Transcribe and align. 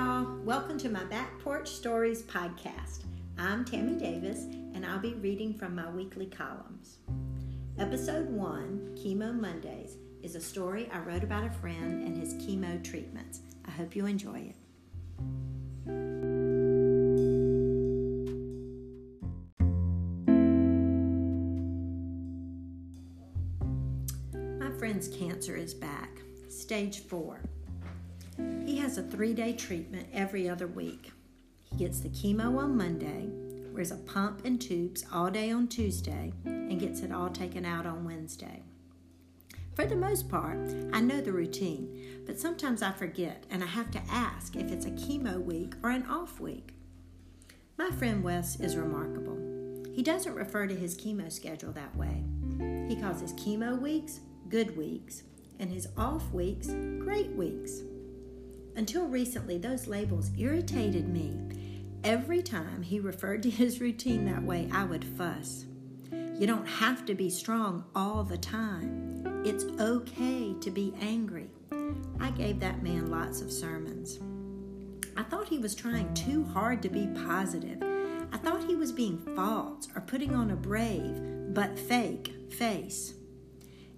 y'all. 0.00 0.24
Welcome 0.46 0.78
to 0.78 0.88
my 0.88 1.04
Back 1.04 1.38
Porch 1.40 1.68
Stories 1.68 2.22
podcast. 2.22 3.04
I'm 3.36 3.66
Tammy 3.66 3.98
Davis, 3.98 4.44
and 4.74 4.86
I'll 4.86 4.98
be 4.98 5.12
reading 5.12 5.52
from 5.52 5.74
my 5.74 5.90
weekly 5.90 6.24
columns. 6.24 7.00
Episode 7.78 8.30
1, 8.30 8.96
Chemo 8.96 9.38
Mondays, 9.38 9.98
is 10.22 10.36
a 10.36 10.40
story 10.40 10.88
I 10.90 11.00
wrote 11.00 11.22
about 11.22 11.44
a 11.44 11.50
friend 11.50 12.02
and 12.02 12.16
his 12.16 12.32
chemo 12.32 12.82
treatments. 12.82 13.40
I 13.68 13.72
hope 13.72 13.94
you 13.94 14.06
enjoy 14.06 14.38
it. 14.38 14.56
My 24.60 24.70
friend's 24.78 25.08
cancer 25.08 25.56
is 25.56 25.74
back, 25.74 26.22
stage 26.48 27.00
4. 27.00 27.42
He 28.66 28.78
has 28.78 28.98
a 28.98 29.02
three 29.02 29.34
day 29.34 29.52
treatment 29.52 30.08
every 30.12 30.48
other 30.48 30.66
week. 30.66 31.12
He 31.70 31.76
gets 31.76 32.00
the 32.00 32.08
chemo 32.08 32.58
on 32.58 32.76
Monday, 32.76 33.28
wears 33.72 33.90
a 33.90 33.96
pump 33.96 34.44
and 34.44 34.60
tubes 34.60 35.04
all 35.12 35.30
day 35.30 35.50
on 35.50 35.68
Tuesday, 35.68 36.32
and 36.44 36.80
gets 36.80 37.00
it 37.00 37.12
all 37.12 37.30
taken 37.30 37.64
out 37.64 37.86
on 37.86 38.04
Wednesday. 38.04 38.62
For 39.74 39.86
the 39.86 39.96
most 39.96 40.28
part, 40.28 40.74
I 40.92 41.00
know 41.00 41.20
the 41.20 41.32
routine, 41.32 42.22
but 42.26 42.38
sometimes 42.38 42.82
I 42.82 42.92
forget 42.92 43.44
and 43.50 43.62
I 43.62 43.66
have 43.66 43.90
to 43.92 44.02
ask 44.10 44.56
if 44.56 44.70
it's 44.70 44.86
a 44.86 44.90
chemo 44.90 45.40
week 45.40 45.74
or 45.82 45.90
an 45.90 46.06
off 46.06 46.40
week. 46.40 46.74
My 47.78 47.90
friend 47.90 48.22
Wes 48.22 48.60
is 48.60 48.76
remarkable. 48.76 49.38
He 49.94 50.02
doesn't 50.02 50.34
refer 50.34 50.66
to 50.66 50.74
his 50.74 50.96
chemo 50.96 51.32
schedule 51.32 51.72
that 51.72 51.96
way. 51.96 52.24
He 52.88 53.00
calls 53.00 53.20
his 53.20 53.32
chemo 53.34 53.80
weeks 53.80 54.20
good 54.48 54.76
weeks 54.76 55.22
and 55.58 55.70
his 55.70 55.88
off 55.96 56.30
weeks 56.32 56.68
great 56.98 57.30
weeks. 57.30 57.80
Until 58.76 59.06
recently, 59.06 59.58
those 59.58 59.86
labels 59.86 60.30
irritated 60.38 61.08
me. 61.08 61.38
Every 62.04 62.42
time 62.42 62.82
he 62.82 62.98
referred 63.00 63.42
to 63.42 63.50
his 63.50 63.80
routine 63.80 64.24
that 64.26 64.42
way, 64.42 64.68
I 64.72 64.84
would 64.84 65.04
fuss. 65.04 65.66
You 66.12 66.46
don't 66.46 66.66
have 66.66 67.04
to 67.06 67.14
be 67.14 67.28
strong 67.28 67.84
all 67.94 68.24
the 68.24 68.38
time. 68.38 69.42
It's 69.44 69.64
okay 69.78 70.54
to 70.60 70.70
be 70.70 70.94
angry. 71.00 71.50
I 72.18 72.30
gave 72.30 72.60
that 72.60 72.82
man 72.82 73.10
lots 73.10 73.40
of 73.42 73.52
sermons. 73.52 74.18
I 75.16 75.22
thought 75.24 75.48
he 75.48 75.58
was 75.58 75.74
trying 75.74 76.14
too 76.14 76.44
hard 76.44 76.80
to 76.82 76.88
be 76.88 77.08
positive. 77.26 77.82
I 78.32 78.38
thought 78.38 78.64
he 78.64 78.76
was 78.76 78.92
being 78.92 79.18
false 79.36 79.88
or 79.94 80.00
putting 80.00 80.34
on 80.34 80.50
a 80.50 80.56
brave 80.56 81.20
but 81.52 81.78
fake 81.78 82.32
face. 82.50 83.14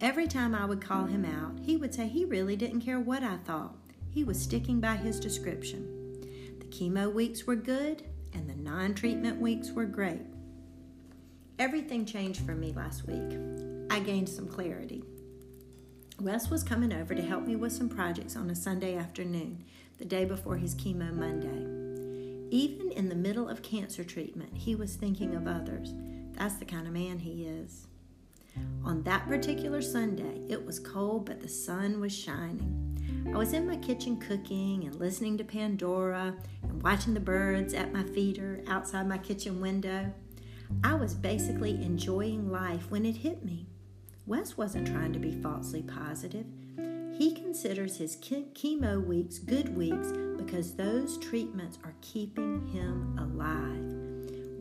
Every 0.00 0.26
time 0.26 0.54
I 0.54 0.64
would 0.64 0.80
call 0.80 1.04
him 1.04 1.24
out, 1.24 1.60
he 1.62 1.76
would 1.76 1.94
say 1.94 2.08
he 2.08 2.24
really 2.24 2.56
didn't 2.56 2.80
care 2.80 2.98
what 2.98 3.22
I 3.22 3.36
thought. 3.36 3.76
He 4.14 4.22
was 4.22 4.40
sticking 4.40 4.78
by 4.78 4.94
his 4.94 5.18
description. 5.18 6.22
The 6.60 6.66
chemo 6.66 7.12
weeks 7.12 7.48
were 7.48 7.56
good, 7.56 8.04
and 8.32 8.48
the 8.48 8.54
non 8.54 8.94
treatment 8.94 9.40
weeks 9.40 9.72
were 9.72 9.86
great. 9.86 10.22
Everything 11.58 12.06
changed 12.06 12.46
for 12.46 12.54
me 12.54 12.72
last 12.72 13.08
week. 13.08 13.36
I 13.90 13.98
gained 13.98 14.28
some 14.28 14.46
clarity. 14.46 15.02
Wes 16.20 16.48
was 16.48 16.62
coming 16.62 16.92
over 16.92 17.12
to 17.12 17.22
help 17.22 17.44
me 17.44 17.56
with 17.56 17.72
some 17.72 17.88
projects 17.88 18.36
on 18.36 18.50
a 18.50 18.54
Sunday 18.54 18.96
afternoon, 18.96 19.64
the 19.98 20.04
day 20.04 20.24
before 20.24 20.58
his 20.58 20.76
chemo 20.76 21.12
Monday. 21.12 22.54
Even 22.54 22.92
in 22.92 23.08
the 23.08 23.16
middle 23.16 23.48
of 23.48 23.62
cancer 23.62 24.04
treatment, 24.04 24.50
he 24.54 24.76
was 24.76 24.94
thinking 24.94 25.34
of 25.34 25.48
others. 25.48 25.92
That's 26.34 26.54
the 26.54 26.64
kind 26.64 26.86
of 26.86 26.92
man 26.92 27.18
he 27.18 27.46
is. 27.46 27.88
On 28.84 29.02
that 29.02 29.26
particular 29.26 29.82
Sunday, 29.82 30.40
it 30.48 30.64
was 30.64 30.78
cold, 30.78 31.26
but 31.26 31.40
the 31.40 31.48
sun 31.48 32.00
was 32.00 32.16
shining. 32.16 32.94
I 33.32 33.36
was 33.36 33.52
in 33.52 33.66
my 33.66 33.76
kitchen 33.76 34.18
cooking 34.18 34.84
and 34.84 34.94
listening 34.94 35.36
to 35.38 35.44
Pandora 35.44 36.34
and 36.62 36.82
watching 36.82 37.14
the 37.14 37.20
birds 37.20 37.74
at 37.74 37.92
my 37.92 38.04
feeder 38.04 38.62
outside 38.68 39.08
my 39.08 39.18
kitchen 39.18 39.60
window. 39.60 40.12
I 40.82 40.94
was 40.94 41.14
basically 41.14 41.72
enjoying 41.82 42.50
life 42.50 42.90
when 42.90 43.04
it 43.04 43.16
hit 43.16 43.44
me. 43.44 43.66
Wes 44.26 44.56
wasn't 44.56 44.86
trying 44.86 45.12
to 45.12 45.18
be 45.18 45.32
falsely 45.32 45.82
positive. 45.82 46.46
He 47.16 47.32
considers 47.34 47.96
his 47.98 48.16
chemo 48.16 49.04
weeks 49.04 49.38
good 49.38 49.76
weeks 49.76 50.12
because 50.36 50.74
those 50.74 51.18
treatments 51.18 51.78
are 51.84 51.94
keeping 52.00 52.66
him 52.68 53.16
alive. 53.18 53.94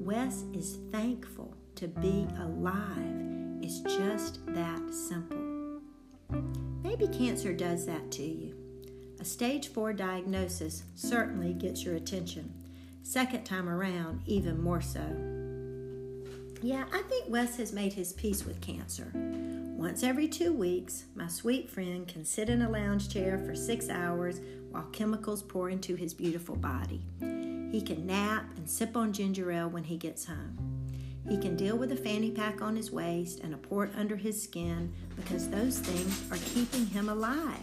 Wes 0.00 0.44
is 0.52 0.78
thankful 0.90 1.56
to 1.76 1.88
be 1.88 2.26
alive. 2.38 3.62
It's 3.62 3.80
just 3.80 4.44
that 4.46 4.92
simple. 4.92 5.41
Maybe 6.92 7.08
cancer 7.08 7.54
does 7.54 7.86
that 7.86 8.10
to 8.12 8.22
you. 8.22 8.54
A 9.18 9.24
stage 9.24 9.68
4 9.68 9.94
diagnosis 9.94 10.82
certainly 10.94 11.54
gets 11.54 11.82
your 11.82 11.94
attention. 11.94 12.52
Second 13.02 13.44
time 13.44 13.66
around, 13.66 14.20
even 14.26 14.62
more 14.62 14.82
so. 14.82 15.00
Yeah, 16.60 16.84
I 16.92 17.00
think 17.08 17.30
Wes 17.30 17.56
has 17.56 17.72
made 17.72 17.94
his 17.94 18.12
peace 18.12 18.44
with 18.44 18.60
cancer. 18.60 19.10
Once 19.14 20.02
every 20.02 20.28
two 20.28 20.52
weeks, 20.52 21.04
my 21.14 21.28
sweet 21.28 21.70
friend 21.70 22.06
can 22.06 22.26
sit 22.26 22.50
in 22.50 22.60
a 22.60 22.68
lounge 22.68 23.08
chair 23.08 23.38
for 23.38 23.54
six 23.54 23.88
hours 23.88 24.42
while 24.70 24.84
chemicals 24.92 25.42
pour 25.42 25.70
into 25.70 25.96
his 25.96 26.12
beautiful 26.12 26.56
body. 26.56 27.00
He 27.20 27.80
can 27.80 28.06
nap 28.06 28.44
and 28.58 28.68
sip 28.68 28.98
on 28.98 29.14
ginger 29.14 29.50
ale 29.50 29.70
when 29.70 29.84
he 29.84 29.96
gets 29.96 30.26
home. 30.26 30.81
He 31.28 31.38
can 31.38 31.56
deal 31.56 31.76
with 31.76 31.92
a 31.92 31.96
fanny 31.96 32.30
pack 32.30 32.60
on 32.60 32.76
his 32.76 32.90
waist 32.90 33.40
and 33.40 33.54
a 33.54 33.58
port 33.58 33.92
under 33.96 34.16
his 34.16 34.42
skin 34.42 34.92
because 35.16 35.48
those 35.48 35.78
things 35.78 36.30
are 36.30 36.44
keeping 36.52 36.86
him 36.86 37.08
alive. 37.08 37.60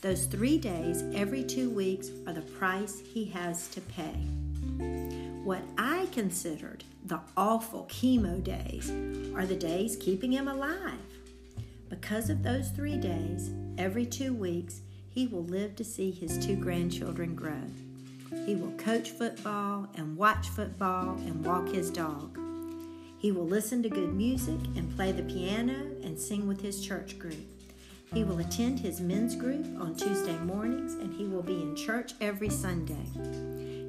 Those 0.00 0.26
three 0.26 0.58
days 0.58 1.04
every 1.14 1.42
two 1.42 1.70
weeks 1.70 2.10
are 2.26 2.32
the 2.32 2.42
price 2.42 3.00
he 3.00 3.24
has 3.26 3.68
to 3.68 3.80
pay. 3.80 4.14
What 5.44 5.62
I 5.78 6.06
considered 6.12 6.84
the 7.04 7.20
awful 7.36 7.84
chemo 7.84 8.42
days 8.42 8.90
are 9.34 9.46
the 9.46 9.56
days 9.56 9.96
keeping 9.96 10.32
him 10.32 10.48
alive. 10.48 10.98
Because 11.88 12.30
of 12.30 12.42
those 12.42 12.70
three 12.70 12.96
days, 12.96 13.52
every 13.78 14.04
two 14.04 14.34
weeks, 14.34 14.80
he 15.08 15.28
will 15.28 15.44
live 15.44 15.76
to 15.76 15.84
see 15.84 16.10
his 16.10 16.44
two 16.44 16.56
grandchildren 16.56 17.36
grow. 17.36 17.62
He 18.44 18.56
will 18.56 18.72
coach 18.72 19.10
football 19.10 19.88
and 19.94 20.16
watch 20.16 20.48
football 20.48 21.10
and 21.26 21.44
walk 21.44 21.68
his 21.68 21.90
dog. 21.90 22.38
He 23.18 23.32
will 23.32 23.46
listen 23.46 23.82
to 23.82 23.88
good 23.88 24.14
music 24.14 24.60
and 24.76 24.94
play 24.94 25.12
the 25.12 25.22
piano 25.22 25.90
and 26.02 26.18
sing 26.18 26.46
with 26.46 26.60
his 26.60 26.84
church 26.84 27.18
group. 27.18 27.46
He 28.12 28.24
will 28.24 28.38
attend 28.38 28.78
his 28.78 29.00
men's 29.00 29.34
group 29.34 29.66
on 29.80 29.96
Tuesday 29.96 30.36
mornings 30.38 30.94
and 30.94 31.12
he 31.12 31.24
will 31.24 31.42
be 31.42 31.62
in 31.62 31.74
church 31.74 32.12
every 32.20 32.48
Sunday. 32.48 33.06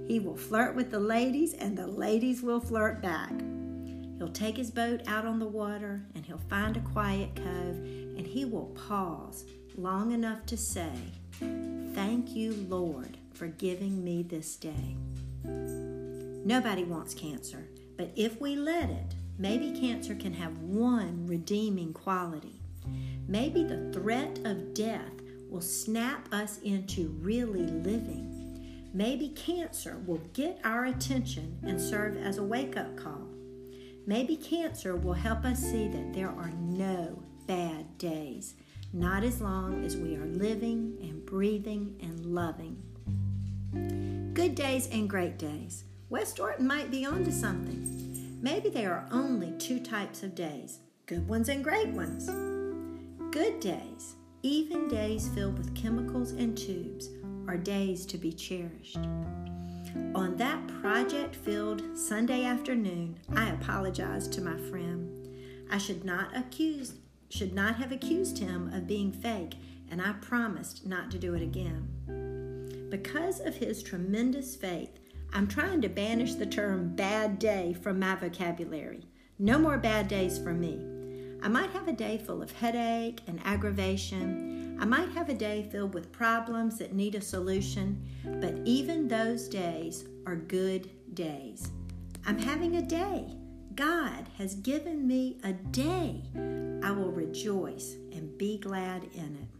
He 0.07 0.19
will 0.19 0.37
flirt 0.37 0.75
with 0.75 0.89
the 0.89 0.99
ladies 0.99 1.53
and 1.53 1.77
the 1.77 1.87
ladies 1.87 2.41
will 2.41 2.59
flirt 2.59 3.01
back. 3.01 3.31
He'll 4.17 4.31
take 4.31 4.57
his 4.57 4.71
boat 4.71 5.01
out 5.05 5.25
on 5.25 5.37
the 5.39 5.45
water 5.45 6.01
and 6.15 6.25
he'll 6.25 6.41
find 6.49 6.75
a 6.75 6.81
quiet 6.81 7.35
cove 7.35 7.77
and 8.17 8.25
he 8.25 8.45
will 8.45 8.75
pause 8.87 9.45
long 9.75 10.11
enough 10.11 10.45
to 10.47 10.57
say, 10.57 10.91
Thank 11.93 12.29
you, 12.29 12.53
Lord, 12.67 13.17
for 13.33 13.47
giving 13.47 14.03
me 14.03 14.23
this 14.23 14.55
day. 14.55 14.95
Nobody 15.43 16.83
wants 16.83 17.13
cancer, 17.13 17.67
but 17.97 18.11
if 18.15 18.39
we 18.41 18.55
let 18.55 18.89
it, 18.89 19.13
maybe 19.37 19.79
cancer 19.79 20.15
can 20.15 20.33
have 20.33 20.57
one 20.59 21.25
redeeming 21.27 21.93
quality 21.93 22.57
Maybe 23.27 23.63
the 23.63 23.91
threat 23.91 24.39
of 24.45 24.73
death 24.73 25.21
will 25.49 25.61
snap 25.61 26.33
us 26.33 26.59
into 26.59 27.09
really 27.21 27.67
living. 27.67 28.33
Maybe 28.93 29.29
cancer 29.29 30.01
will 30.05 30.21
get 30.33 30.59
our 30.63 30.85
attention 30.85 31.59
and 31.63 31.79
serve 31.79 32.17
as 32.17 32.37
a 32.37 32.43
wake 32.43 32.77
up 32.77 32.95
call. 32.95 33.27
Maybe 34.05 34.37
cancer 34.37 34.95
will 34.95 35.13
help 35.13 35.43
us 35.43 35.59
see 35.59 35.89
that 35.89 36.13
there 36.13 36.29
are 36.29 36.51
no 36.57 37.21
bad 37.45 37.97
days, 37.97 38.55
not 38.93 39.23
as 39.23 39.41
long 39.41 39.83
as 39.83 39.97
we 39.97 40.15
are 40.15 40.25
living 40.25 40.97
and 41.01 41.25
breathing 41.25 41.97
and 42.01 42.25
loving. 42.25 42.81
Good 44.33 44.55
days 44.55 44.87
and 44.87 45.09
great 45.09 45.37
days. 45.37 45.83
West 46.09 46.39
Orton 46.39 46.65
might 46.65 46.89
be 46.89 47.05
onto 47.05 47.31
something. 47.31 48.06
Maybe 48.39 48.69
there 48.69 48.93
are 48.93 49.07
only 49.11 49.51
two 49.57 49.79
types 49.79 50.21
of 50.21 50.35
days 50.35 50.79
good 51.07 51.27
ones 51.27 51.49
and 51.49 51.63
great 51.63 51.89
ones. 51.89 52.27
Good 53.31 53.59
days, 53.59 54.15
even 54.43 54.87
days 54.87 55.27
filled 55.29 55.57
with 55.57 55.73
chemicals 55.75 56.31
and 56.31 56.55
tubes, 56.57 57.09
are 57.47 57.57
days 57.57 58.05
to 58.05 58.17
be 58.17 58.31
cherished. 58.31 58.97
On 60.13 60.35
that 60.37 60.67
project 60.81 61.35
filled 61.35 61.97
Sunday 61.97 62.45
afternoon, 62.45 63.17
I 63.35 63.49
apologized 63.49 64.33
to 64.33 64.41
my 64.41 64.57
friend. 64.69 65.27
I 65.71 65.77
should 65.77 66.03
not 66.03 66.35
accuse 66.35 66.93
should 67.29 67.53
not 67.53 67.75
have 67.75 67.91
accused 67.91 68.37
him 68.37 68.71
of 68.73 68.87
being 68.87 69.11
fake, 69.11 69.55
and 69.91 70.01
I 70.01 70.13
promised 70.13 70.85
not 70.85 71.11
to 71.11 71.19
do 71.19 71.33
it 71.33 71.41
again. 71.41 72.87
Because 72.89 73.41
of 73.41 73.55
his 73.55 73.83
tremendous 73.83 74.55
faith, 74.55 74.97
I'm 75.37 75.45
trying 75.45 75.81
to 75.81 75.87
banish 75.87 76.33
the 76.33 76.47
term 76.47 76.95
bad 76.95 77.37
day 77.37 77.71
from 77.83 77.99
my 77.99 78.15
vocabulary. 78.15 79.03
No 79.37 79.59
more 79.59 79.77
bad 79.77 80.07
days 80.07 80.39
for 80.39 80.51
me. 80.51 80.83
I 81.43 81.47
might 81.47 81.69
have 81.69 81.87
a 81.87 81.93
day 81.93 82.17
full 82.17 82.41
of 82.41 82.51
headache 82.51 83.21
and 83.27 83.39
aggravation. 83.45 84.79
I 84.81 84.85
might 84.85 85.11
have 85.11 85.29
a 85.29 85.35
day 85.35 85.69
filled 85.71 85.93
with 85.93 86.11
problems 86.11 86.79
that 86.79 86.95
need 86.95 87.13
a 87.13 87.21
solution, 87.21 88.03
but 88.41 88.57
even 88.65 89.07
those 89.07 89.47
days 89.47 90.05
are 90.25 90.37
good 90.37 90.89
days. 91.13 91.69
I'm 92.25 92.39
having 92.39 92.77
a 92.77 92.81
day. 92.81 93.27
God 93.75 94.25
has 94.39 94.55
given 94.55 95.07
me 95.07 95.37
a 95.43 95.53
day. 95.53 96.23
I 96.81 96.89
will 96.89 97.11
rejoice 97.11 97.93
and 98.11 98.35
be 98.39 98.57
glad 98.57 99.03
in 99.13 99.37
it. 99.39 99.56